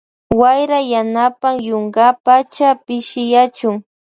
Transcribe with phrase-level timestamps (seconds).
[0.39, 3.75] Wayra yanapan yunkapacha pishiyachun.